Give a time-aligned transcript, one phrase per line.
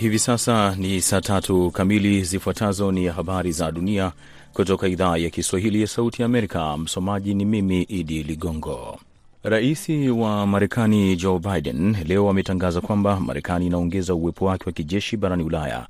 [0.00, 2.22] Hivi sasa ni saa tatu kamili.
[2.24, 4.12] Zifuatazo ni habari za dunia
[4.52, 6.76] kutoka idhaa ya Kiswahili ya Sauti ya Amerika.
[6.76, 8.98] Msomaji ni mimi Idi Ligongo.
[9.42, 15.42] Rais wa Marekani Joe Biden leo ametangaza kwamba Marekani inaongeza uwepo wake wa kijeshi barani
[15.42, 15.86] Ulaya,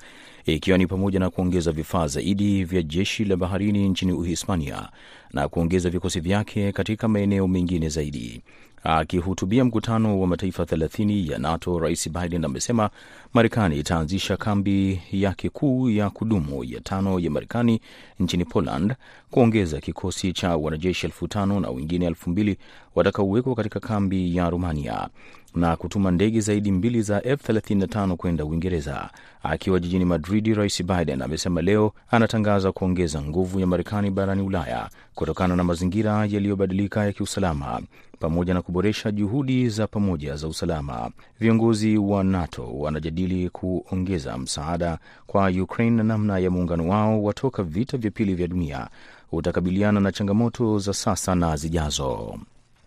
[0.46, 4.88] ikiwa ni pamoja na kuongeza vifaa zaidi vya jeshi la baharini nchini Uhispania
[5.32, 8.42] na kuongeza vikosi vyake katika maeneo mengine zaidi.
[8.84, 12.90] Akihutubia mkutano wa mataifa 30 ya NATO, Rais Biden amesema
[13.34, 17.80] Marekani itaanzisha kambi yake kuu ya kudumu ya tano ya Marekani
[18.20, 18.94] nchini Poland,
[19.30, 22.58] kuongeza kikosi cha wanajeshi elfu tano na wengine elfu mbili
[22.94, 25.08] watakaowekwa katika kambi ya Rumania
[25.54, 29.10] na kutuma ndege zaidi mbili za F35 kwenda Uingereza.
[29.42, 35.56] Akiwa jijini Madridi, Rais Biden amesema leo anatangaza kuongeza nguvu ya Marekani barani Ulaya kutokana
[35.56, 37.80] na mazingira yaliyobadilika ya kiusalama
[38.18, 41.10] pamoja na kuboresha juhudi za pamoja za usalama.
[41.40, 47.96] Viongozi wa NATO wanajadili kuongeza msaada kwa Ukraine na namna ya muungano wao watoka vita
[47.98, 48.88] vya pili vya dunia
[49.32, 52.38] utakabiliana na changamoto za sasa na zijazo.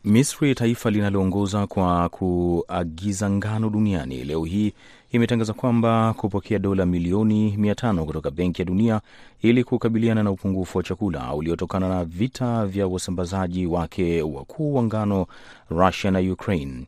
[0.03, 4.73] Misri, taifa linaloongoza kwa kuagiza ngano duniani, leo hii
[5.11, 9.01] imetangaza kwamba kupokea dola milioni 500 kutoka Benki ya Dunia
[9.41, 15.25] ili kukabiliana na upungufu wa chakula uliotokana na vita vya wasambazaji wake wakuu wa ngano
[15.69, 16.85] Russia na Ukraine.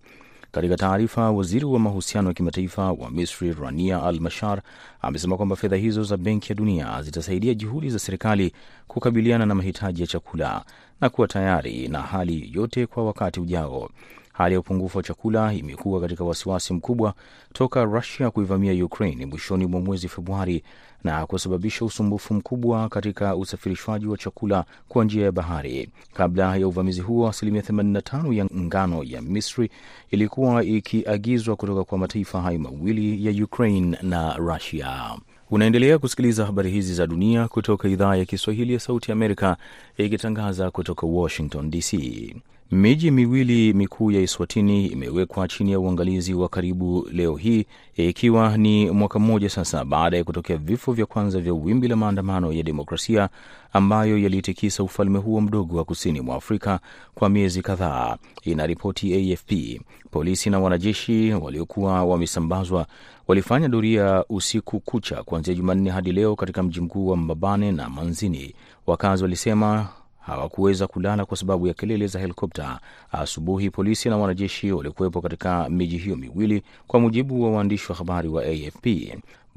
[0.51, 4.61] Katika taarifa, waziri wa mahusiano ya kimataifa wa Misri Rania Al Mashar
[5.01, 8.53] amesema kwamba fedha hizo za Benki ya Dunia zitasaidia juhudi za serikali
[8.87, 10.65] kukabiliana na mahitaji ya chakula
[11.01, 13.89] na kuwa tayari na hali yoyote kwa wakati ujao.
[14.33, 17.13] Hali ya upungufu wa chakula imekuwa katika wasiwasi mkubwa
[17.53, 20.63] toka Rusia kuivamia Ukraine mwishoni mwa mwezi Februari
[21.03, 25.89] na kusababisha usumbufu mkubwa katika usafirishwaji wa chakula kwa njia ya bahari.
[26.13, 29.69] Kabla ya uvamizi huo, asilimia 85 ya ngano ya Misri
[30.11, 35.15] ilikuwa ikiagizwa kutoka kwa mataifa hayo mawili ya Ukraine na Rusia.
[35.51, 39.57] Unaendelea kusikiliza habari hizi za dunia kutoka idhaa ya Kiswahili ya Sauti ya Amerika
[39.97, 41.93] ikitangaza kutoka Washington DC.
[42.73, 48.91] Miji miwili mikuu ya Iswatini imewekwa chini ya uangalizi wa karibu leo hii ikiwa ni
[48.91, 53.29] mwaka mmoja sasa baada ya kutokea vifo vya kwanza vya wimbi la maandamano ya demokrasia
[53.73, 56.79] ambayo yalitikisa ufalme huo mdogo wa kusini mwa Afrika
[57.15, 59.51] kwa miezi kadhaa, inaripoti AFP.
[60.11, 62.87] Polisi na wanajeshi waliokuwa wamesambazwa
[63.27, 68.55] walifanya doria usiku kucha kuanzia Jumanne hadi leo katika mji mkuu wa Mbabane na Manzini.
[68.87, 69.87] Wakazi walisema
[70.25, 72.79] hawakuweza kulala kwa sababu ya kelele za helikopta.
[73.11, 78.27] Asubuhi polisi na wanajeshi walikuwepo katika miji hiyo miwili, kwa mujibu wa waandishi wa habari
[78.29, 78.87] wa AFP.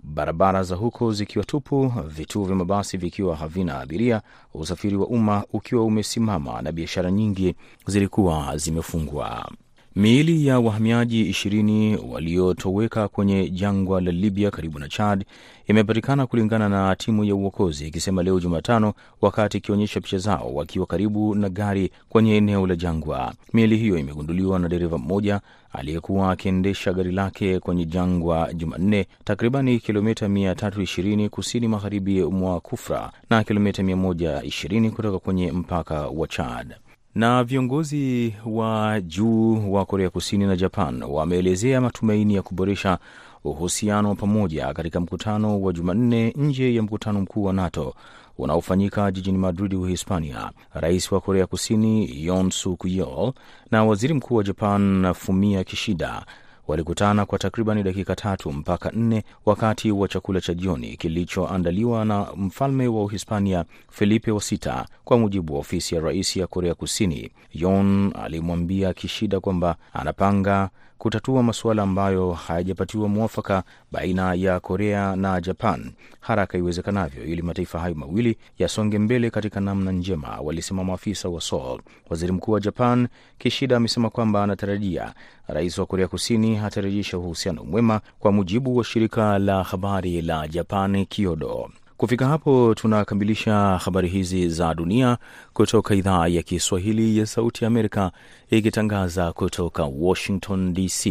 [0.02, 4.22] Barabara za huko zikiwa tupu, vituo vya mabasi vikiwa havina abiria,
[4.54, 7.54] usafiri wa umma ukiwa umesimama na biashara nyingi
[7.86, 9.48] zilikuwa zimefungwa.
[9.96, 15.24] Miili ya wahamiaji ishirini waliotoweka kwenye jangwa la Libya karibu na Chad
[15.66, 21.34] imepatikana kulingana na timu ya uokozi ikisema leo Jumatano, wakati ikionyesha picha zao wakiwa karibu
[21.34, 23.34] na gari kwenye eneo la jangwa.
[23.52, 25.40] Miili hiyo imegunduliwa na dereva mmoja
[25.72, 33.44] aliyekuwa akiendesha gari lake kwenye jangwa Jumanne, takribani kilomita 320 kusini magharibi mwa Kufra na
[33.44, 36.74] kilomita 120 kutoka kwenye mpaka wa Chad
[37.16, 42.98] na viongozi wa juu wa Korea Kusini na Japan wameelezea matumaini ya kuboresha
[43.44, 47.94] uhusiano wa pamoja katika mkutano wa Jumanne nje ya mkutano mkuu wa NATO
[48.38, 50.50] unaofanyika jijini Madrid, Uhispania.
[50.74, 53.32] Rais wa Korea Kusini Yoon Suk Yeol
[53.70, 56.26] na waziri mkuu wa Japan Fumio Kishida
[56.68, 62.86] walikutana kwa takriban dakika tatu mpaka nne wakati wa chakula cha jioni kilichoandaliwa na mfalme
[62.88, 67.30] wa Uhispania Felipe wa sita, kwa mujibu wa ofisi ya rais ya Korea Kusini.
[67.52, 73.62] Yon alimwambia Kishida kwamba anapanga kutatua masuala ambayo hayajapatiwa mwafaka
[73.92, 79.92] baina ya Korea na Japan haraka iwezekanavyo ili mataifa hayo mawili yasonge mbele katika namna
[79.92, 81.80] njema, walisema maafisa wa Seoul.
[82.10, 83.08] Waziri mkuu wa Japan
[83.38, 85.14] Kishida amesema kwamba anatarajia
[85.48, 91.06] rais wa Korea Kusini atarejesha uhusiano mwema, kwa mujibu wa shirika la habari la Japan
[91.06, 91.70] Kyodo.
[91.96, 93.54] Kufika hapo tunakamilisha
[93.84, 95.18] habari hizi za dunia
[95.52, 98.10] kutoka idhaa ya Kiswahili ya Sauti ya Amerika
[98.50, 101.06] ikitangaza kutoka Washington DC.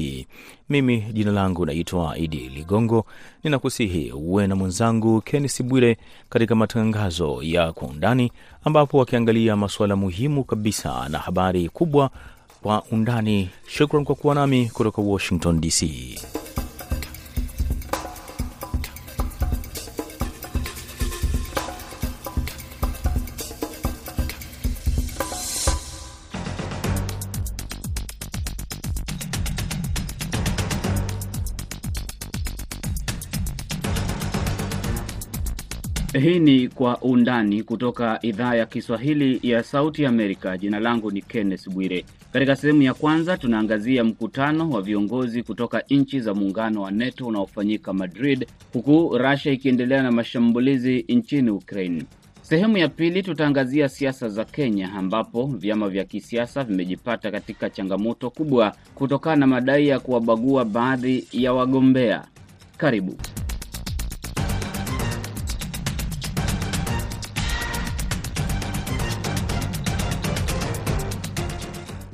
[0.69, 3.05] Mimi jina langu naitwa Idi Ligongo,
[3.43, 5.97] ninakusihi uwe na mwenzangu Kennes Bwire
[6.29, 8.31] katika matangazo ya Kwa Undani,
[8.63, 12.09] ambapo wakiangalia masuala muhimu kabisa na habari kubwa
[12.61, 13.49] kwa undani.
[13.67, 15.85] Shukran kwa kuwa nami kutoka Washington DC.
[36.25, 40.57] Hii ni Kwa Undani kutoka idhaa ya Kiswahili ya Sauti Amerika.
[40.57, 42.05] Jina langu ni Kenneth Bwire.
[42.33, 47.93] Katika sehemu ya kwanza, tunaangazia mkutano wa viongozi kutoka nchi za muungano wa NATO unaofanyika
[47.93, 52.03] Madrid, huku Russia ikiendelea na mashambulizi nchini Ukraine.
[52.41, 58.75] Sehemu ya pili, tutaangazia siasa za Kenya, ambapo vyama vya kisiasa vimejipata katika changamoto kubwa
[58.95, 62.23] kutokana na madai ya kuwabagua baadhi ya wagombea.
[62.77, 63.15] Karibu.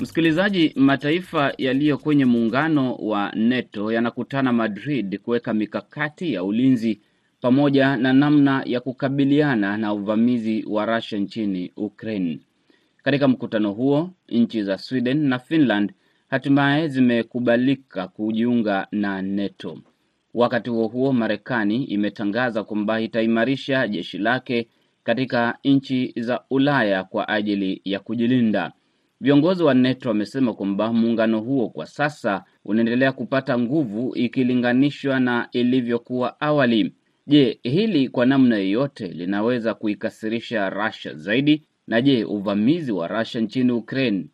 [0.02, 7.02] Msikilizaji, mataifa yaliyo kwenye muungano wa NATO yanakutana Madrid kuweka mikakati ya ulinzi
[7.42, 12.40] pamoja na namna ya kukabiliana na uvamizi wa Russia nchini Ukraine.
[13.04, 15.94] Katika mkutano huo, nchi za Sweden na Finland
[16.30, 19.78] hatimaye zimekubalika kujiunga na NATO.
[20.34, 24.68] Wakati huo huo, Marekani imetangaza kwamba itaimarisha jeshi lake
[25.04, 28.72] katika nchi za Ulaya kwa ajili ya kujilinda.
[29.22, 36.42] Viongozi wa NATO wamesema kwamba muungano huo kwa sasa unaendelea kupata nguvu ikilinganishwa na ilivyokuwa
[36.42, 36.96] awali.
[37.28, 41.64] Je, hili kwa namna yoyote linaweza kuikasirisha Russia zaidi?
[41.88, 44.26] Na je, uvamizi wa Russia nchini Ukraine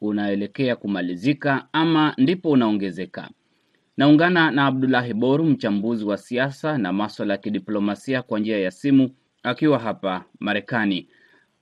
[0.00, 3.30] unaelekea kumalizika ama ndipo unaongezeka?
[3.96, 9.10] Naungana na Abdulahi Boru, mchambuzi wa siasa na maswala ya kidiplomasia kwa njia ya simu
[9.42, 11.08] akiwa hapa Marekani.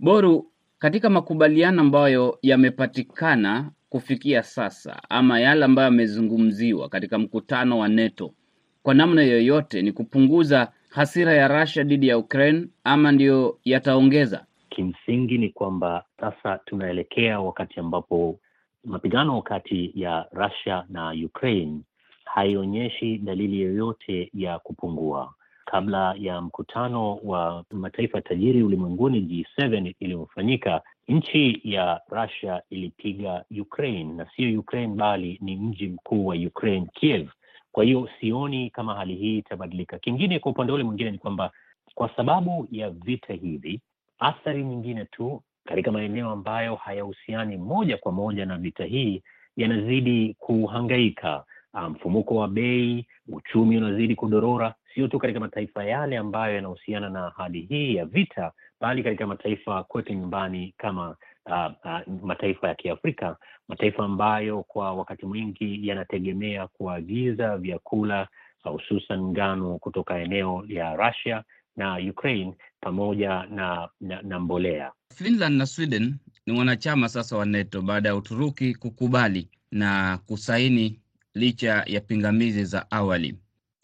[0.00, 0.50] Boru,
[0.84, 8.34] katika makubaliano ambayo yamepatikana kufikia sasa ama yale ambayo yamezungumziwa katika mkutano wa NATO,
[8.82, 14.46] kwa namna yoyote ni kupunguza hasira ya Russia dhidi ya Ukraine ama ndiyo yataongeza?
[14.70, 18.38] Kimsingi ni kwamba sasa tunaelekea wakati ambapo
[18.84, 21.80] mapigano kati ya Russia na Ukraine
[22.24, 25.34] haionyeshi dalili yoyote ya kupungua.
[25.64, 34.26] Kabla ya mkutano wa mataifa tajiri ulimwenguni G7 iliyofanyika, nchi ya Russia ilipiga Ukraine, na
[34.36, 37.28] sio Ukraine bali ni mji mkuu wa Ukraine, Kiev.
[37.72, 39.98] Kwa hiyo sioni kama hali hii itabadilika.
[39.98, 41.50] Kingine kwa upande ule mwingine ni kwamba
[41.94, 43.80] kwa sababu ya vita hivi,
[44.18, 49.22] athari nyingine tu katika maeneo ambayo hayahusiani moja kwa moja na vita hii
[49.56, 51.44] yanazidi kuhangaika.
[51.90, 57.32] Mfumuko um, wa bei, uchumi unazidi kudorora, sio tu katika mataifa yale ambayo yanahusiana na
[57.36, 63.36] hali hii ya vita, bali katika mataifa kwetu nyumbani kama uh, uh, mataifa ya Kiafrika,
[63.68, 68.28] mataifa ambayo kwa wakati mwingi yanategemea kuagiza vyakula
[68.64, 71.44] hususan uh, ngano kutoka eneo ya Russia
[71.76, 74.92] na Ukraine pamoja na, na, na mbolea.
[75.14, 76.14] Finland na Sweden
[76.46, 81.00] ni wanachama sasa wa NATO baada ya Uturuki kukubali na kusaini
[81.34, 83.38] licha ya pingamizi za awali.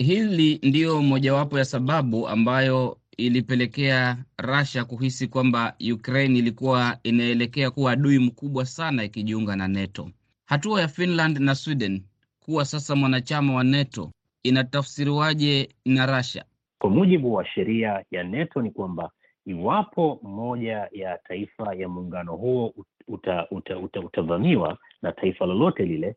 [0.06, 8.18] Hili ndiyo mojawapo ya sababu ambayo ilipelekea Russia kuhisi kwamba Ukraine ilikuwa inaelekea kuwa adui
[8.18, 10.10] mkubwa sana ikijiunga na NATO.
[10.46, 12.02] Hatua ya Finland na Sweden
[12.44, 14.10] kuwa sasa mwanachama wa NATO
[14.42, 16.44] inatafsiriwaje na Russia?
[16.78, 19.10] Kwa mujibu wa sheria ya NATO ni kwamba
[19.46, 22.74] iwapo moja ya taifa ya muungano huo
[23.08, 26.16] uta, uta, uta, utavamiwa na taifa lolote lile,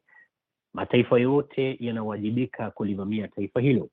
[0.74, 3.90] mataifa yote yanawajibika kulivamia taifa hilo.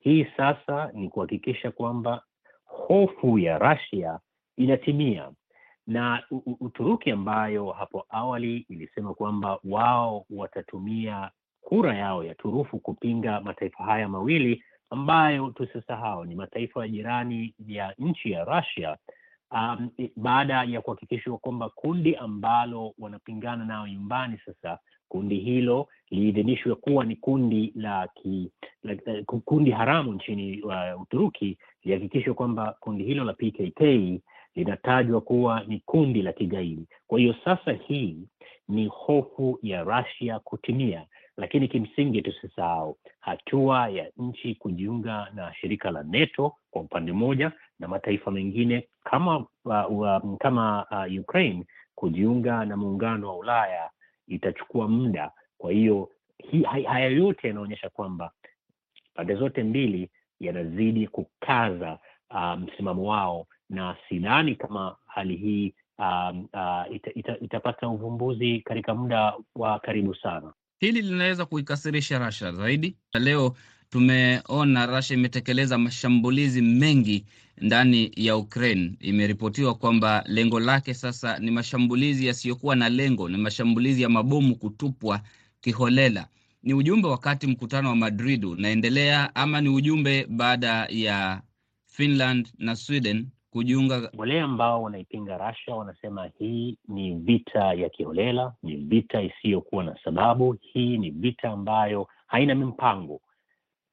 [0.00, 2.22] Hii sasa ni kuhakikisha kwamba
[2.64, 4.18] hofu ya Russia
[4.56, 5.30] inatimia,
[5.86, 6.22] na
[6.60, 14.08] Uturuki ambayo hapo awali ilisema kwamba wao watatumia kura yao ya turufu kupinga mataifa haya
[14.08, 18.96] mawili ambayo tusisahau ni mataifa ya jirani ya nchi ya Russia.
[19.50, 24.78] Um, baada ya kuhakikishwa kwamba kundi ambalo wanapingana nao nyumbani sasa
[25.10, 28.50] kundi hilo liidhinishwe kuwa ni kundi la, ki,
[28.82, 28.96] la
[29.44, 33.80] kundi haramu nchini uh, Uturuki, lihakikishwe kwamba kundi hilo la PKK
[34.54, 36.86] linatajwa kuwa ni kundi la kigaidi.
[37.06, 38.16] Kwa hiyo sasa hii
[38.68, 46.02] ni hofu ya Russia kutimia, lakini kimsingi tusisahau hatua ya nchi kujiunga na shirika la
[46.02, 51.64] NATO kwa upande mmoja na mataifa mengine kama uh, uh, kama uh, Ukraine
[51.94, 53.90] kujiunga na muungano wa Ulaya
[54.30, 55.30] itachukua muda.
[55.58, 56.10] Kwa hiyo
[56.86, 58.30] haya yote yanaonyesha kwamba
[59.14, 60.10] pande zote mbili
[60.40, 61.98] yanazidi kukaza
[62.58, 68.94] msimamo um, wao, na sidhani kama hali hii um, uh, ita, ita, itapata uvumbuzi katika
[68.94, 70.52] muda wa karibu sana.
[70.78, 72.96] Hili linaweza kuikasirisha Russia zaidi.
[73.14, 73.56] Leo
[73.90, 77.24] tumeona Russia imetekeleza mashambulizi mengi
[77.60, 78.92] ndani ya Ukraine.
[79.00, 85.20] Imeripotiwa kwamba lengo lake sasa ni mashambulizi yasiyokuwa na lengo, ni mashambulizi ya mabomu kutupwa
[85.60, 86.26] kiholela.
[86.62, 91.42] Ni ujumbe wakati mkutano wa Madrid unaendelea ama ni ujumbe baada ya
[91.86, 94.10] Finland na Sweden kujiunga.
[94.16, 100.56] Wale ambao wanaipinga Russia wanasema hii ni vita ya kiholela, ni vita isiyokuwa na sababu,
[100.60, 103.20] hii ni vita ambayo haina mpango.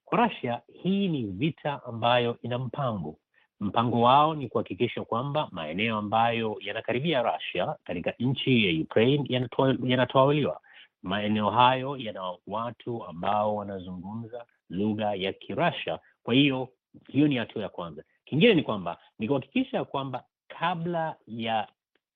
[0.10, 3.16] Kwa Russia hii ni vita ambayo ina mpango.
[3.60, 9.48] Mpango wao ni kuhakikisha kwamba maeneo ambayo yanakaribia Russia katika nchi ya Ukraine
[9.84, 10.62] yanatawaliwa.
[11.04, 16.00] Maeneo hayo yana watu ambao wanazungumza lugha ya Kirussia.
[16.24, 16.70] Kwa hiyo
[17.08, 18.04] hiyo ni hatua ya kwanza.
[18.26, 21.68] Kingine ni kwamba ni kuhakikisha kwamba kabla ya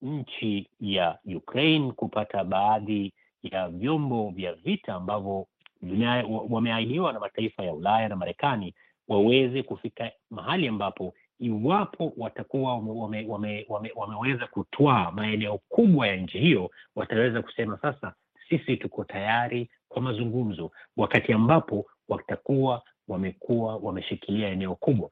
[0.02, 5.48] nchi ya Ukraine kupata baadhi ya vyombo vya vita ambavyo
[6.50, 8.74] wameahidiwa na mataifa ya Ulaya na Marekani
[9.08, 16.40] waweze kufika mahali ambapo iwapo watakuwa wame, wame, wame, wameweza kutwaa maeneo kubwa ya nchi
[16.40, 18.14] hiyo, wataweza kusema sasa,
[18.50, 25.10] sisi tuko tayari kwa mazungumzo, wakati ambapo watakuwa wamekuwa wameshikilia eneo kubwa.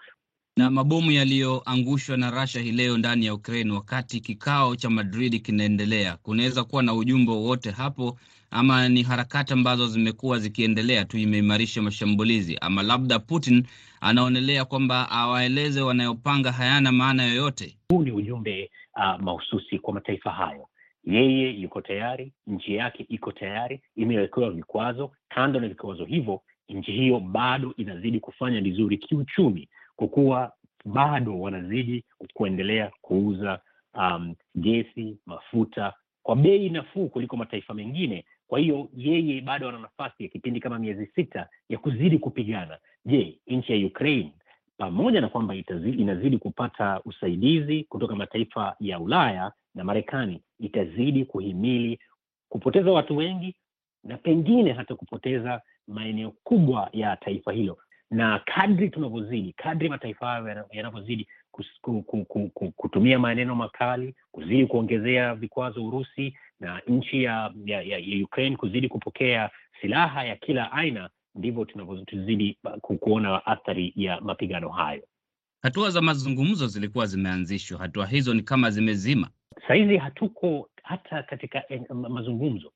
[0.60, 6.18] Na mabomu yaliyoangushwa na Russia hii leo ndani ya Ukraine, wakati kikao cha Madrid kinaendelea,
[6.18, 8.18] kunaweza kuwa na ujumbe wowote hapo,
[8.52, 13.64] ama ni harakati ambazo zimekuwa zikiendelea tu, imeimarisha mashambulizi, ama labda Putin
[14.02, 17.78] anaonelea kwamba awaeleze wanayopanga hayana maana yoyote?
[17.90, 20.68] Huu ni ujumbe uh, mahususi kwa mataifa hayo.
[21.04, 25.12] Yeye yuko tayari, nchi yake iko tayari, imewekewa vikwazo.
[25.30, 29.68] Kando na vikwazo hivyo, nchi hiyo bado inazidi kufanya vizuri kiuchumi,
[30.00, 30.52] kwa kuwa
[30.86, 32.04] bado wanazidi
[32.34, 33.60] kuendelea kuuza
[33.94, 38.26] um, gesi, mafuta kwa bei nafuu kuliko mataifa mengine.
[38.48, 42.78] Kwa hiyo yeye bado ana nafasi ya kipindi kama miezi sita ya kuzidi kupigana.
[43.06, 44.32] Je, nchi ya Ukraine
[44.78, 52.00] pamoja na kwamba inazidi kupata usaidizi kutoka mataifa ya Ulaya na Marekani, itazidi kuhimili
[52.50, 53.56] kupoteza watu wengi
[54.04, 57.78] na pengine hata kupoteza maeneo kubwa ya taifa hilo.
[58.12, 61.28] Na kadri tunavyozidi, kadri mataifa hayo yanavyozidi
[62.76, 69.50] kutumia maneno makali, kuzidi kuongezea vikwazo Urusi na nchi ya, ya, ya Ukraine kuzidi kupokea
[69.82, 72.58] silaha ya kila aina, ndivyo tunavyozidi
[73.00, 75.04] kuona athari ya mapigano hayo.
[75.62, 79.30] Hatua za mazungumzo zilikuwa zimeanzishwa, hatua hizo ni kama zimezima.
[79.68, 81.64] Sahizi hatuko hata katika
[81.94, 82.72] mazungumzo,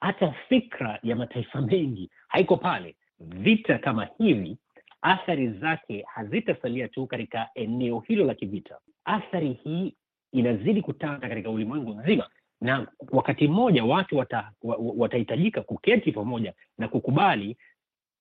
[0.00, 2.96] hata fikra ya mataifa mengi haiko pale.
[3.20, 4.56] Vita kama hivi,
[5.02, 8.78] athari zake hazitasalia tu katika eneo hilo la kivita.
[9.04, 9.94] Athari hii
[10.32, 12.28] inazidi kutanda katika ulimwengu mzima,
[12.60, 14.52] na wakati mmoja watu wata,
[14.96, 17.56] watahitajika kuketi pamoja na kukubali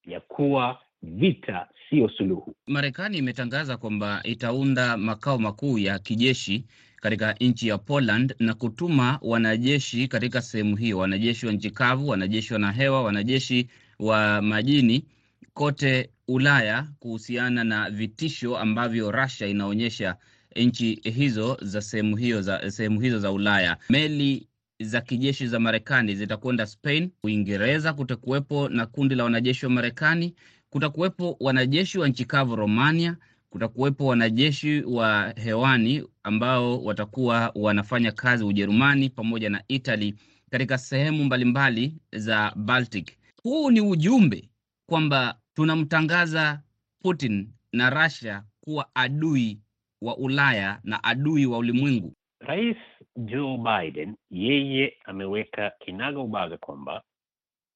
[0.05, 2.55] ya kuwa vita siyo suluhu.
[2.67, 6.65] Marekani imetangaza kwamba itaunda makao makuu ya kijeshi
[7.01, 12.53] katika nchi ya Poland na kutuma wanajeshi katika sehemu hiyo, wanajeshi wa nchi kavu, wanajeshi
[12.53, 15.05] wana hewa, wanajeshi wa majini
[15.53, 20.15] kote Ulaya kuhusiana na vitisho ambavyo Russia inaonyesha
[20.55, 23.77] nchi hizo za sehemu hiyo za sehemu hizo za Ulaya.
[23.89, 24.47] Meli
[24.79, 27.93] za kijeshi za Marekani zitakwenda Spain, Uingereza.
[27.93, 30.33] Kutakuwepo na kundi la wanajeshi wa Marekani,
[30.69, 33.17] kutakuwepo wanajeshi wa nchi kavu Romania,
[33.49, 40.15] kutakuwepo wanajeshi wa hewani ambao watakuwa wanafanya kazi Ujerumani pamoja na Italy
[40.51, 43.16] katika sehemu mbalimbali za Baltic.
[43.47, 44.49] Huu ni ujumbe
[44.89, 46.61] kwamba tunamtangaza
[47.01, 49.59] Putin na Russia kuwa adui
[50.01, 52.13] wa Ulaya na adui wa ulimwengu.
[52.39, 52.77] Rais
[53.15, 57.03] Joe Biden yeye ameweka kinaga ubaga kwamba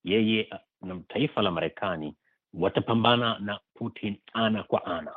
[0.03, 0.49] yeye
[0.81, 2.15] na taifa la Marekani
[2.53, 5.11] watapambana na Putin ana kwa ana.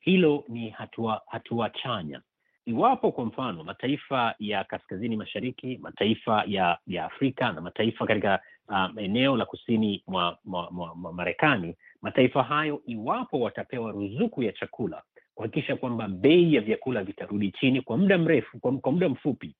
[0.00, 2.22] Hilo ni hatua hatua chanya.
[2.66, 8.98] Iwapo kwa mfano mataifa ya kaskazini mashariki, mataifa ya ya Afrika na mataifa katika um,
[8.98, 15.02] eneo la kusini mwa, mwa, mwa, mwa Marekani, mataifa hayo iwapo watapewa ruzuku ya chakula
[15.34, 19.54] kuhakikisha kwamba bei ya vyakula vitarudi chini kwa muda mrefu, kwa, kwa muda mfupi,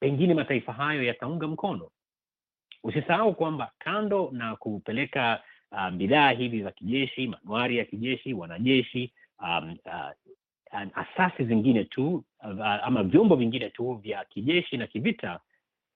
[0.00, 1.90] pengine mataifa hayo yataunga mkono.
[2.84, 5.42] Usisahau kwamba kando na kupeleka
[5.72, 10.10] uh, bidhaa hivi za kijeshi, manuari ya kijeshi, wanajeshi, um, uh,
[10.94, 15.40] asasi zingine tu uh, ama vyombo vingine tu vya kijeshi na kivita,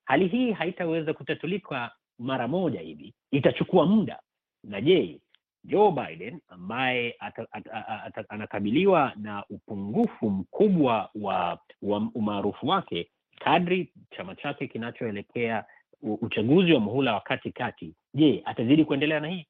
[0.04, 4.20] hali hii haitaweza kutatulika mara moja hivi, itachukua muda.
[4.64, 5.20] Na je,
[5.64, 7.16] Joe Biden ambaye
[8.28, 15.64] anakabiliwa na upungufu mkubwa wa, wa umaarufu wake kadri chama chake kinachoelekea
[16.02, 19.46] uchaguzi wa muhula wa katikati, je, atazidi kuendelea na hii?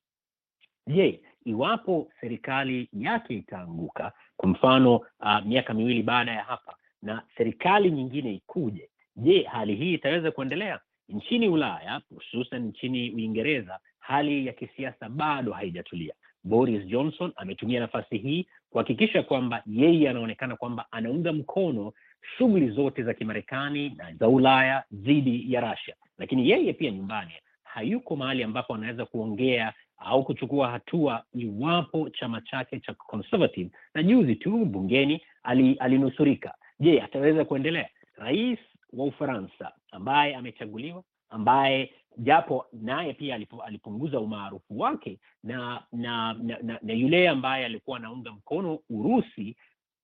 [0.87, 7.91] Je, iwapo serikali yake itaanguka, kwa mfano uh, miaka miwili baada ya hapa na serikali
[7.91, 10.81] nyingine ikuje, je, hali hii itaweza kuendelea?
[11.09, 18.47] Nchini Ulaya hususan nchini Uingereza, hali ya kisiasa bado haijatulia, Boris Johnson ametumia nafasi hii
[18.71, 21.93] kuhakikisha kwamba yeye anaonekana kwamba anaunga mkono
[22.39, 27.33] shughuli zote za Kimarekani na za Ulaya dhidi ya Russia, lakini yeye pia nyumbani
[27.65, 34.37] hayuko mahali ambapo anaweza kuongea au kuchukua hatua iwapo chama chake cha Conservative na juzi
[34.37, 36.55] tu bungeni ali, alinusurika.
[36.81, 37.89] Je, ataweza kuendelea?
[38.17, 38.59] Rais
[38.97, 46.79] wa Ufaransa ambaye amechaguliwa, ambaye japo naye pia alipunguza umaarufu wake na na, na, na
[46.83, 49.57] na yule ambaye alikuwa anaunga mkono Urusi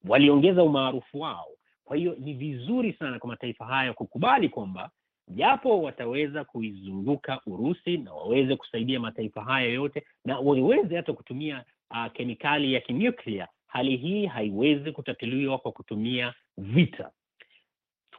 [0.04, 1.46] waliongeza umaarufu wao.
[1.84, 4.90] Kwa hiyo ni vizuri sana kwa mataifa haya kukubali kwamba
[5.28, 12.12] japo wataweza kuizunguka Urusi na waweze kusaidia mataifa haya yote na waweze hata kutumia uh,
[12.12, 17.10] kemikali ya kinuklia, hali hii haiwezi kutatuliwa kwa kutumia vita.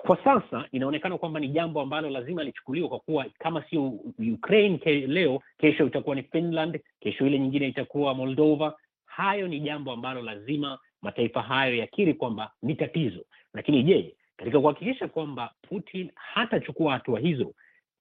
[0.06, 3.88] Kwa sasa inaonekana kwamba ni jambo ambalo lazima lichukuliwe, kwa kuwa kama sio
[4.34, 8.76] Ukraine ke, leo, kesho itakuwa ni Finland, kesho ile nyingine itakuwa Moldova.
[9.06, 15.08] Hayo ni jambo ambalo lazima mataifa hayo yakiri kwamba ni tatizo, lakini je, katika kuhakikisha
[15.08, 17.54] kwamba Putin hatachukua hatua hizo,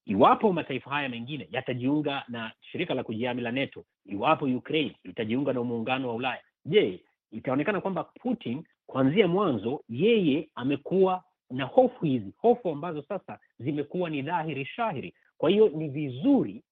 [0.06, 5.62] iwapo mataifa haya mengine yatajiunga na shirika la kujihami la NATO, iwapo Ukraine itajiunga na
[5.62, 7.00] muungano wa Ulaya, je,
[7.32, 14.22] itaonekana kwamba Putin kuanzia mwanzo yeye amekuwa na hofu hizi, hofu ambazo sasa zimekuwa ni
[14.22, 15.14] dhahiri shahiri.
[15.38, 16.62] Kwa hiyo ni vizuri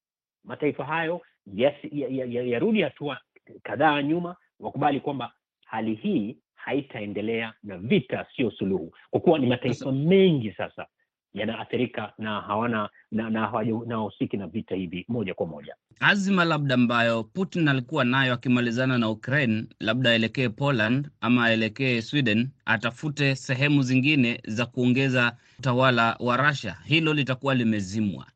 [0.45, 1.21] mataifa hayo
[1.55, 2.43] yarudi ya, ya,
[2.79, 3.21] ya hatua
[3.63, 5.33] kadhaa nyuma, wakubali kwamba
[5.67, 10.87] hali hii haitaendelea na vita sio suluhu, kwa kuwa ni mataifa mengi sasa
[11.35, 15.75] yanaathirika na hawana na na hawahusiki na vita hivi moja kwa moja.
[16.01, 22.49] Azima labda ambayo Putin alikuwa nayo akimalizana na Ukraine, labda aelekee Poland ama aelekee Sweden,
[22.65, 28.27] atafute sehemu zingine za kuongeza utawala wa Russia, hilo litakuwa limezimwa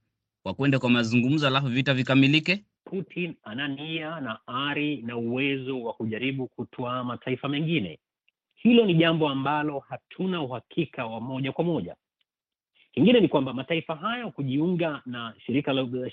[0.43, 2.65] kwa kwenda kwa mazungumzo, alafu vita vikamilike.
[2.85, 7.99] Putin ana nia na ari na uwezo wa kujaribu kutwaa mataifa mengine.
[8.55, 11.97] Hilo ni jambo ambalo hatuna uhakika wa moja kwa moja.
[12.95, 16.11] Kingine ni kwamba mataifa hayo kujiunga na shirika la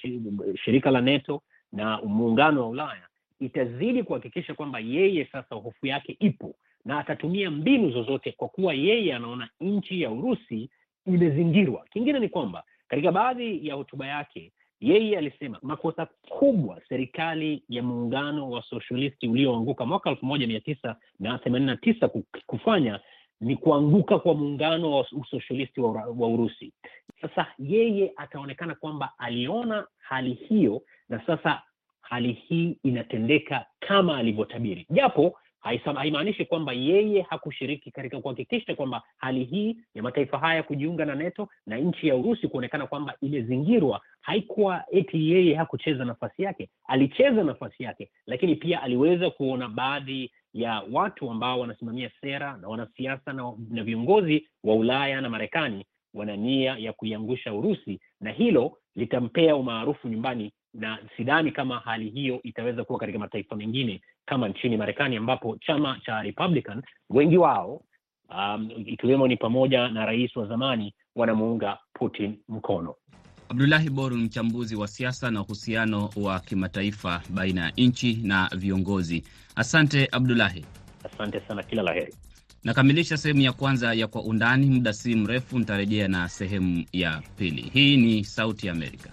[0.65, 1.41] shirika la NATO
[1.71, 3.07] na muungano wa Ulaya
[3.39, 9.15] itazidi kuhakikisha kwamba yeye sasa hofu yake ipo na atatumia mbinu zozote, kwa kuwa yeye
[9.15, 10.69] anaona nchi ya Urusi
[11.07, 11.85] imezingirwa.
[11.93, 18.49] Kingine ni kwamba katika baadhi ya hotuba yake yeye alisema makosa kubwa serikali ya muungano
[18.49, 22.09] wa sosialisti ulioanguka mwaka elfu moja mia tisa na themanini na tisa
[22.47, 22.99] kufanya
[23.41, 26.73] ni kuanguka kwa muungano wa usosialisti wa, wa Urusi.
[27.21, 31.61] Sasa yeye ataonekana kwamba aliona hali hiyo na sasa
[32.01, 35.37] hali hii inatendeka kama alivyotabiri, japo
[35.95, 41.47] haimaanishi kwamba yeye hakushiriki katika kuhakikisha kwamba hali hii ya mataifa haya kujiunga na NATO
[41.67, 44.01] na nchi ya Urusi kuonekana kwamba imezingirwa.
[44.21, 50.83] Haikuwa eti yeye hakucheza nafasi yake, alicheza nafasi yake, lakini pia aliweza kuona baadhi ya
[50.91, 56.75] watu ambao wanasimamia sera na wanasiasa na, na viongozi wa Ulaya na Marekani wana nia
[56.79, 62.99] ya kuiangusha Urusi, na hilo litampea umaarufu nyumbani, na sidhani kama hali hiyo itaweza kuwa
[62.99, 67.81] katika mataifa mengine kama nchini Marekani ambapo chama cha Republican wengi wao
[68.29, 72.95] um, ikiwemo ni pamoja na rais wa zamani wanamuunga Putin mkono.
[73.51, 79.23] Abdulahi Boru, ni mchambuzi wa siasa na uhusiano wa kimataifa baina ya nchi na viongozi.
[79.55, 80.65] Asante Abdulahi.
[81.03, 82.13] Asante sana, kila la heri.
[82.63, 84.65] Nakamilisha sehemu ya kwanza ya Kwa Undani.
[84.65, 87.61] Muda si mrefu nitarejea na sehemu ya pili.
[87.73, 89.09] Hii ni Sauti ya Amerika.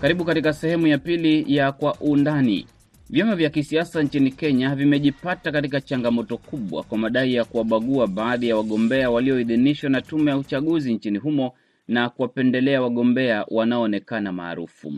[0.00, 2.66] Karibu katika sehemu ya pili ya Kwa Undani.
[3.10, 8.56] Vyama vya kisiasa nchini Kenya vimejipata katika changamoto kubwa kwa madai ya kuwabagua baadhi ya
[8.56, 11.52] wagombea walioidhinishwa na tume ya uchaguzi nchini humo
[11.88, 14.92] na kuwapendelea wagombea wanaoonekana maarufu.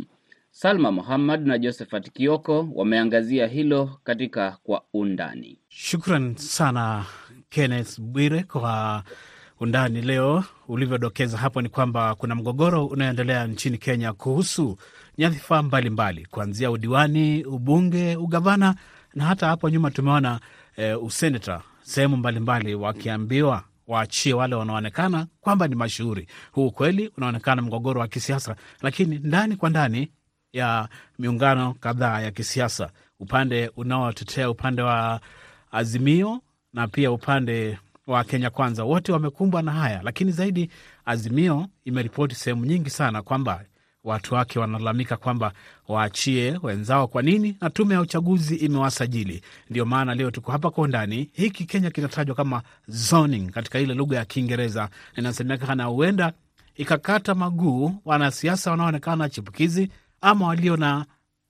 [0.51, 5.59] Salma Muhammad na Josephat Kioko wameangazia hilo katika Kwa Undani.
[5.68, 7.05] Shukran sana
[7.48, 9.03] Kenneth Bwire kwa
[9.60, 10.44] undani leo.
[10.68, 14.78] Ulivyodokeza hapo ni kwamba kuna mgogoro unaoendelea nchini Kenya kuhusu
[15.18, 18.74] nyadhifa mbalimbali kuanzia udiwani, ubunge, ugavana
[19.14, 20.40] na hata hapo nyuma tumeona
[20.76, 26.26] e, useneta sehemu mbalimbali wakiambiwa waachie wale wanaonekana kwamba ni mashuhuri.
[26.52, 30.10] Huu kweli unaonekana mgogoro wa kisiasa, lakini ndani kwa ndani
[30.52, 30.88] ya
[31.18, 35.20] miungano kadhaa ya kisiasa, upande unaotetea upande wa
[35.72, 36.40] Azimio
[36.72, 40.70] na pia upande wa Kenya Kwanza, wote wamekumbwa na haya, lakini zaidi
[41.04, 43.64] Azimio imeripoti sehemu nyingi sana kwamba
[44.04, 45.52] watu wake wanalalamika kwamba
[45.88, 47.08] waachie wenzao.
[47.08, 47.56] Kwa nini?
[47.60, 49.42] Na tume ya uchaguzi imewasajili.
[49.70, 51.30] Ndio maana leo tuko hapa kwa undani.
[51.32, 56.32] Hiki Kenya kinatajwa kama zoning katika ile lugha ya Kiingereza, inasemekana huenda
[56.76, 59.88] ikakata maguu wanasiasa wanaoonekana chipukizi
[60.20, 61.06] ama walio na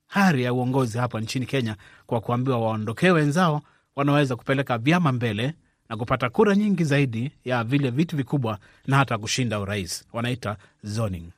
[0.06, 3.62] hari ya uongozi hapa nchini Kenya, kwa kuambiwa waondokee wenzao,
[3.96, 5.54] wanaweza kupeleka vyama mbele
[5.92, 10.04] na kupata kura nyingi zaidi ya vile vitu vikubwa na hata kushinda urais.
[10.12, 11.30] Wanaita zoning.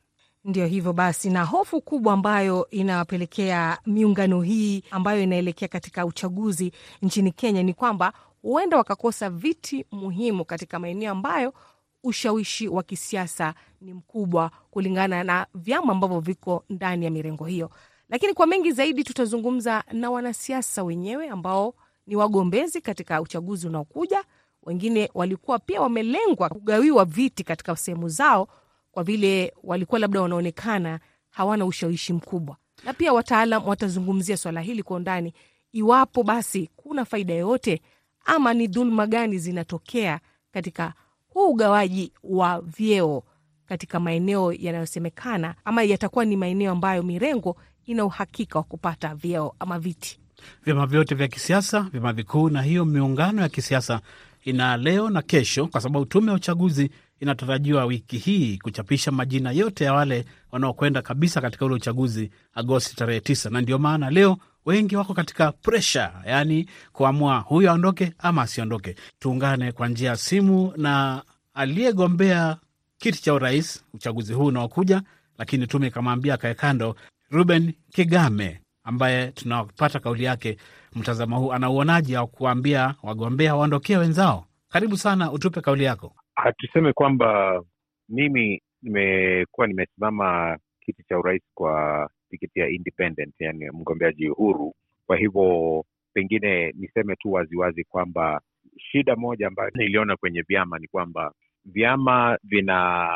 [0.45, 7.33] Ndio hivyo basi, na hofu kubwa ambayo inawapelekea miungano hii ambayo inaelekea katika uchaguzi nchini
[7.33, 8.12] Kenya ni kwamba
[8.43, 11.55] huenda wakakosa viti muhimu katika maeneo ambayo
[12.03, 17.71] ushawishi wa kisiasa ni mkubwa kulingana na vyama ambavyo viko ndani ya mirengo hiyo.
[18.09, 21.75] Lakini kwa mengi zaidi, tutazungumza na wanasiasa wenyewe ambao
[22.07, 24.25] ni wagombezi katika uchaguzi unaokuja.
[24.66, 28.48] Wengine walikuwa pia wamelengwa kugawiwa viti katika sehemu zao
[28.90, 31.00] kwa vile walikuwa labda wanaonekana
[31.31, 35.35] hawana ushawishi mkubwa, na pia wataalam watazungumzia swala hili kwa undani,
[35.72, 37.83] iwapo basi kuna faida yoyote
[38.24, 40.20] ama ni dhuluma gani zinatokea
[40.53, 40.92] katika
[41.29, 43.22] huu ugawaji wa vyeo
[43.66, 49.79] katika maeneo yanayosemekana ama yatakuwa ni maeneo ambayo mirengo ina uhakika wa kupata vyeo ama
[49.79, 50.20] viti.
[50.64, 54.00] Vyama vyote vya kisiasa, vyama vikuu na hiyo miungano ya kisiasa
[54.44, 59.85] ina leo na kesho, kwa sababu tume ya uchaguzi inatarajiwa wiki hii kuchapisha majina yote
[59.85, 64.96] ya wale wanaokwenda kabisa katika ule uchaguzi Agosti tarehe tisa, na ndio maana leo wengi
[64.96, 68.96] wako katika presha, yaani kuamua huyo aondoke ama asiondoke.
[69.18, 71.22] Tuungane kwa njia ya simu na
[71.54, 72.57] aliyegombea
[72.98, 75.02] kiti cha urais uchaguzi huu unaokuja,
[75.38, 76.96] lakini tume ikamwambia akae kando,
[77.30, 80.57] Ruben Kigame ambaye tunapata kauli yake.
[80.97, 84.44] Mtazamo huu anauonaje wa kuwaambia wagombea waondokee wenzao?
[84.68, 86.14] Karibu sana, utupe kauli yako.
[86.59, 87.62] Tuseme kwamba
[88.09, 94.75] mimi nimekuwa nimesimama kiti cha urais kwa tikiti ya independent, yani mgombeaji huru.
[95.07, 98.40] Kwa hivyo pengine niseme tu waziwazi kwamba
[98.79, 101.33] shida moja ambayo niliona kwenye vyama ni kwamba
[101.64, 103.09] vyama vina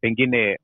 [0.00, 0.58] pengine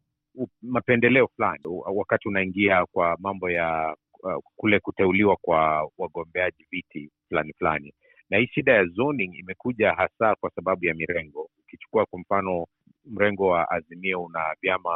[0.62, 1.60] mapendeleo fulani
[1.94, 7.94] wakati unaingia kwa mambo ya uh, kule kuteuliwa kwa wagombeaji viti fulani fulani,
[8.30, 11.50] na hii shida ya zoning imekuja hasa kwa sababu ya mirengo.
[11.58, 12.66] Ukichukua kwa mfano
[13.04, 14.90] mrengo wa Azimio una vyama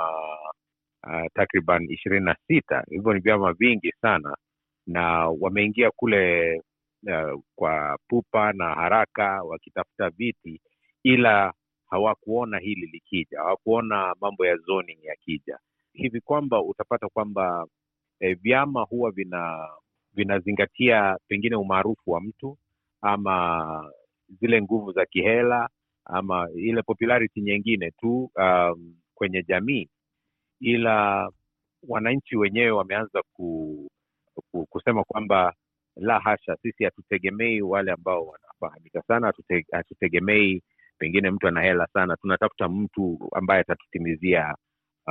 [1.06, 4.36] uh, takriban ishirini na sita, hivyo ni vyama vingi sana,
[4.86, 6.54] na wameingia kule
[7.06, 10.60] uh, kwa pupa na haraka wakitafuta viti,
[11.02, 11.52] ila
[11.90, 15.58] hawakuona hili likija, hawakuona mambo ya zoning yakija,
[15.92, 17.66] hivi kwamba utapata kwamba
[18.20, 19.68] eh, vyama huwa vina
[20.14, 22.58] vinazingatia pengine umaarufu wa mtu
[23.02, 23.92] ama
[24.40, 25.68] zile nguvu za kihela
[26.04, 29.88] ama ile popularity nyingine tu um, kwenye jamii,
[30.60, 31.28] ila
[31.88, 33.88] wananchi wenyewe wameanza ku,
[34.52, 35.54] ku, kusema kwamba
[35.96, 40.62] la hasha, sisi hatutegemei wale ambao wanafahamika sana, hatute, hatutegemei
[40.98, 44.54] pengine mtu ana hela sana, tunatafuta mtu ambaye atatutimizia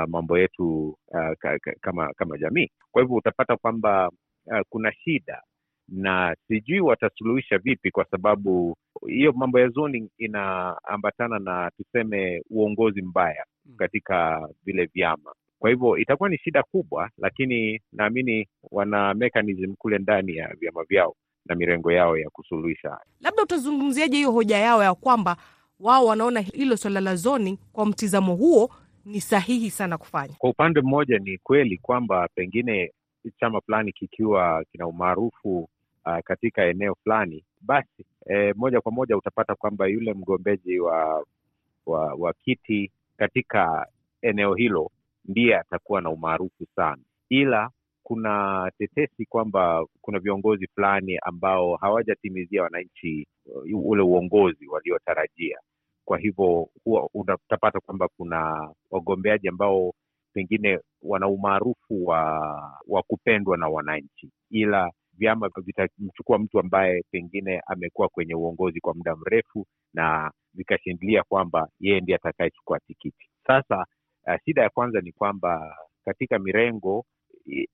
[0.03, 2.69] uh, mambo yetu uh, ka, ka, kama kama jamii.
[2.91, 4.09] Kwa hivyo utapata kwamba
[4.45, 5.41] uh, kuna shida
[5.87, 13.45] na sijui watasuluhisha vipi, kwa sababu hiyo mambo ya zoning inaambatana na tuseme uongozi mbaya
[13.77, 15.33] katika vile vyama.
[15.59, 21.15] Kwa hivyo itakuwa ni shida kubwa, lakini naamini wana mechanism kule ndani ya vyama vyao
[21.45, 23.05] na mirengo yao ya kusuluhisha haya.
[23.21, 25.37] Labda utazungumziaje hiyo hoja yao ya kwamba
[25.79, 28.69] wao wanaona hilo swala la zoning kwa mtizamo huo
[29.09, 30.33] ni sahihi sana kufanya?
[30.37, 32.91] Kwa upande mmoja ni kweli kwamba pengine
[33.39, 35.69] chama fulani kikiwa kina umaarufu
[36.05, 41.25] uh, katika eneo fulani, basi eh, moja kwa moja utapata kwamba yule mgombeji wa,
[41.85, 43.87] wa wa kiti katika
[44.21, 44.91] eneo hilo
[45.25, 47.69] ndiye atakuwa na umaarufu sana, ila
[48.03, 55.57] kuna tetesi kwamba kuna viongozi fulani ambao hawajatimizia wananchi uh, ule uongozi waliotarajia.
[56.09, 59.93] Kwa hivyo huwa utapata kwamba kuna wagombeaji ambao
[60.33, 62.21] pengine wana umaarufu wa
[62.87, 69.15] wa kupendwa na wananchi, ila vyama vitamchukua mtu ambaye pengine amekuwa kwenye uongozi kwa muda
[69.15, 73.29] mrefu na vikashindilia kwamba yeye ndiye atakayechukua tikiti.
[73.47, 73.85] Sasa
[74.27, 77.05] uh, shida ya kwanza ni kwamba katika mirengo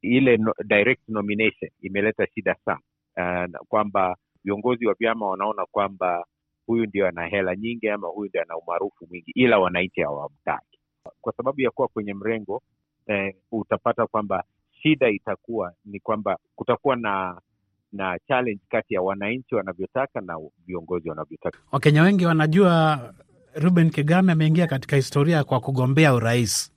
[0.02, 2.80] ile no, direct nomination imeleta shida sana
[3.18, 6.26] uh, kwamba viongozi wa vyama wanaona kwamba
[6.68, 10.80] huyu ndio ana hela nyingi ama huyu ndio ana umaarufu mwingi, ila wananchi hawamtaki.
[11.22, 12.62] Kwa sababu ya kuwa kwenye mrengo
[13.08, 14.44] eh, utapata kwamba
[14.82, 17.42] shida itakuwa ni kwamba kutakuwa na
[17.92, 21.60] na challenge kati ya wananchi wanavyotaka na viongozi wanavyotaka.
[21.72, 23.00] Wakenya wengi wanajua
[23.56, 26.72] Ruben Kigame ameingia katika historia kwa kugombea urais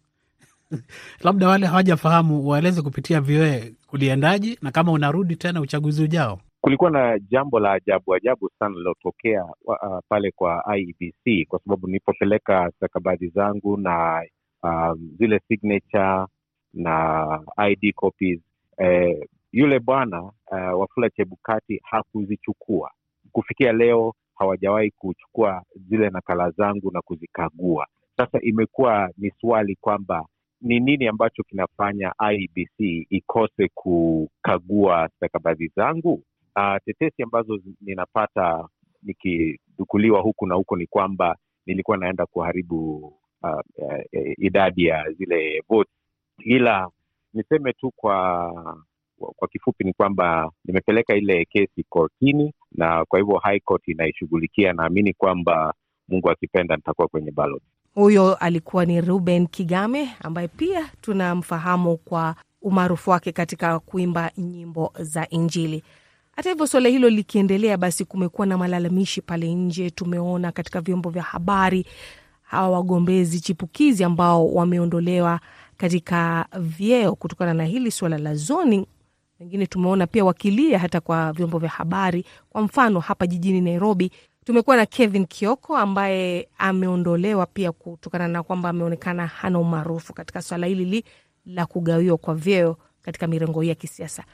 [1.25, 6.41] labda wale hawajafahamu waeleze kupitia VOA kuliendaji na kama unarudi tena uchaguzi ujao.
[6.61, 12.71] Kulikuwa na jambo la ajabu ajabu sana lilotokea uh, pale kwa IEBC kwa sababu nilipopeleka
[12.77, 14.25] stakabadhi zangu na
[14.63, 16.27] um, zile signature
[16.75, 18.41] na ID copies
[18.79, 22.91] eh, yule bwana uh, Wafula Chebukati hakuzichukua.
[23.33, 27.87] Kufikia leo hawajawahi kuchukua zile nakala zangu na kuzikagua.
[28.17, 30.27] Sasa imekuwa ni swali kwamba
[30.61, 36.23] ni nini ambacho kinafanya IEBC ikose kukagua stakabadhi zangu?
[36.59, 38.69] Uh, tetesi ambazo ninapata
[39.03, 42.97] nikidukuliwa huku na huko ni kwamba nilikuwa naenda kuharibu
[43.43, 45.93] uh, uh, idadi ya zile votes,
[46.39, 46.89] ila
[47.35, 48.53] niseme tu kwa
[49.37, 54.73] kwa kifupi ni kwamba nimepeleka ile kesi kortini na kwa hivyo High Court inaishughulikia.
[54.73, 55.75] Naamini kwamba
[56.09, 57.63] Mungu akipenda nitakuwa kwenye ballot.
[57.95, 65.29] Huyo alikuwa ni Ruben Kigame ambaye pia tunamfahamu kwa umaarufu wake katika kuimba nyimbo za
[65.29, 65.83] Injili.
[66.39, 69.91] Hata hivyo, suala hilo likiendelea, basi kumekuwa na malalamishi pale nje.
[69.91, 71.87] Tumeona katika vyombo vya habari
[72.43, 75.41] hawa wagombezi chipukizi ambao wameondolewa
[75.77, 78.87] katika vyeo kutokana na hili suala la zoning.
[79.41, 82.25] Wengine tumeona pia wakilia hata kwa vyombo vya habari.
[82.51, 84.11] Kwa mfano hapa jijini Nairobi
[84.45, 90.67] tumekuwa na Kevin Kioko ambaye ameondolewa pia kutokana na kwamba ameonekana hana umaarufu katika swala
[90.67, 91.05] hili
[91.47, 94.25] la kugawiwa kwa vyeo katika mirengo hii ya kisiasa.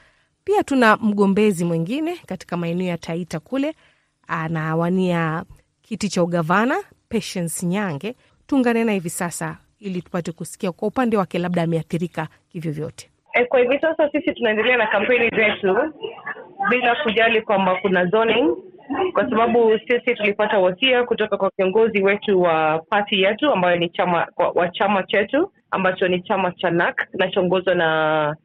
[0.45, 3.73] Pia tuna mgombezi mwingine katika maeneo ya Taita kule
[4.27, 5.43] anawania
[5.81, 6.75] kiti cha ugavana,
[7.09, 8.15] Patience Nyange.
[8.47, 13.09] Tuungane na hivi sasa ili tupate kusikia kwa upande wake, labda ameathirika kivyovyote.
[13.33, 15.77] E, kwa hivi sasa sisi tunaendelea na kampeni zetu
[16.69, 18.55] bila kujali kwamba kuna zoning,
[19.13, 24.27] kwa sababu sisi tulipata wasia kutoka kwa kiongozi wetu wa pati yetu ambayo ni chama
[24.55, 28.35] wa chama chetu ambacho ni chama cha NAK kinachoongozwa na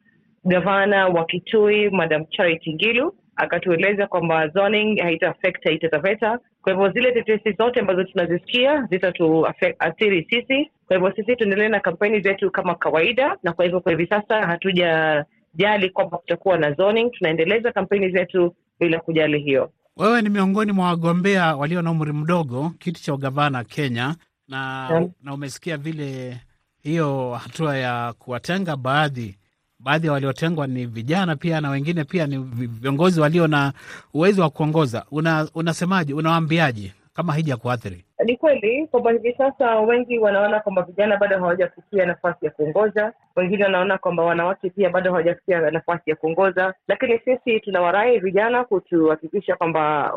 [0.45, 6.39] gavana wa Kitui Madam Charity Ngilu akatueleza kwamba zoning haita affect Taita Taveta.
[6.61, 10.71] Kwa hivyo zile tetesi zote ambazo tunazisikia zitatuathiri sisi.
[10.87, 14.41] Kwa hivyo sisi tuendelee na kampeni zetu kama kawaida, na kwa hivyo kwa hivi sasa
[14.47, 17.11] hatujajali kwamba kutakuwa na zoning.
[17.11, 19.71] Tunaendeleza kampeni zetu bila kujali hiyo.
[19.97, 24.15] Wewe ni miongoni mwa wagombea walio na umri mdogo kiti cha ugavana Kenya
[24.47, 25.05] na, Yeah.
[25.23, 26.37] na umesikia vile
[26.83, 29.37] hiyo hatua ya kuwatenga baadhi
[29.83, 33.73] baadhi ya waliotengwa ni vijana pia na wengine pia ni viongozi walio na
[34.13, 35.05] uwezo wa kuongoza.
[35.11, 36.13] Una, unasemaje?
[36.13, 38.05] Unawaambiaje kama haija kuathiri?
[38.25, 43.63] Ni kweli kwamba hivi sasa wengi wanaona kwamba vijana bado hawajafikia nafasi ya kuongoza, wengine
[43.63, 50.13] wanaona kwamba wanawake pia bado hawajafikia nafasi ya kuongoza, lakini sisi tunawarai vijana kutuhakikisha kwamba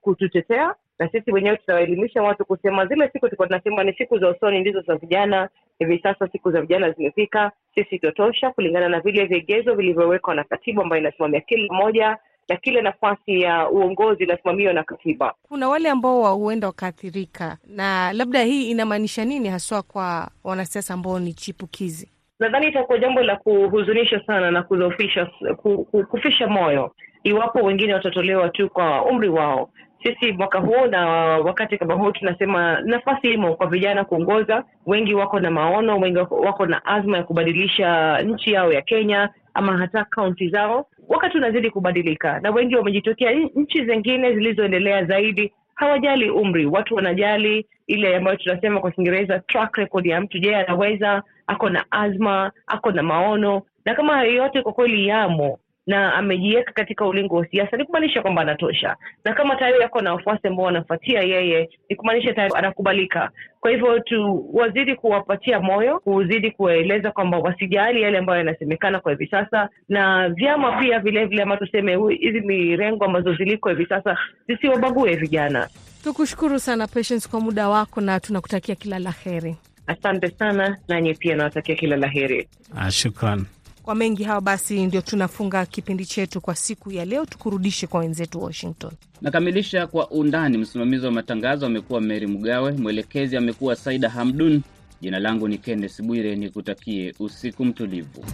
[0.00, 0.74] kututetea.
[0.98, 4.80] Na sisi wenyewe tunawaelimisha watu kusema zile siku tulikuwa tunasema ni siku za usoni ndizo
[4.80, 5.48] za vijana.
[5.78, 10.82] Hivi sasa siku za vijana zimefika, sisi tutosha kulingana na vile vigezo vilivyowekwa na katiba
[10.82, 12.16] ambayo inasimamia kila mmoja
[12.48, 15.34] na kila nafasi ya uongozi inasimamiwa na katiba.
[15.48, 21.18] Kuna wale ambao wa- huenda wakaathirika, na labda hii inamaanisha nini haswa kwa wanasiasa ambao
[21.18, 22.10] ni chipukizi?
[22.40, 28.48] nadhani itakuwa jambo la kuhuzunisha sana na kudhoofisha ku, ku, kufisha moyo iwapo wengine watatolewa
[28.48, 29.70] tu kwa umri wao
[30.02, 31.06] sisi mwaka huu na
[31.38, 36.66] wakati kama huu tunasema nafasi imo kwa vijana kuongoza wengi wako na maono wengi wako
[36.66, 42.40] na azma ya kubadilisha nchi yao ya kenya ama hata kaunti zao wakati unazidi kubadilika.
[42.40, 46.66] Na wengi wamejitokea nchi zingine zilizoendelea zaidi hawajali umri.
[46.66, 50.38] Watu wanajali ile ambayo tunasema kwa kiingereza track record ya mtu.
[50.38, 51.22] Je anaweza?
[51.46, 52.52] Ako na azma?
[52.66, 53.62] Ako na maono?
[53.84, 58.22] Na kama hayo yote kwa kweli yamo na amejiweka katika ulingo wa siasa ni kumaanisha
[58.22, 58.96] kwamba anatosha.
[59.24, 63.30] Na kama tayari ako na wafuasi ambao wanafuatia yeye ni kumaanisha tayari anakubalika.
[63.60, 69.26] Kwa hivyo tu wazidi kuwapatia moyo kuzidi kuwaeleza kwamba wasijali yale ambayo yanasemekana kwa hivi
[69.26, 69.68] sasa.
[69.88, 75.68] Na vyama pia vile vile ama tuseme hizi mirengo ambazo ziliko hivi sasa zisiwabague vijana.
[76.04, 79.56] Tukushukuru sana Patience kwa muda wako na tunakutakia kila la heri.
[79.86, 82.48] asante sana nanyi pia nawatakia kila la heri.
[82.76, 83.44] Ah, shukran.
[83.88, 87.26] Kwa mengi hawa, basi, ndio tunafunga kipindi chetu kwa siku ya leo.
[87.26, 88.90] Tukurudishe kwa wenzetu Washington.
[89.22, 90.58] Nakamilisha kwa undani.
[90.58, 94.62] Msimamizi wa matangazo amekuwa Meri Mgawe, mwelekezi amekuwa Saida Hamdun.
[95.00, 98.24] Jina langu ni Kennes Bwire, nikutakie usiku mtulivu.